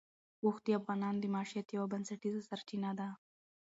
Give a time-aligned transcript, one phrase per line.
[0.43, 3.07] اوښ د افغانانو د معیشت یوه بنسټیزه سرچینه ده.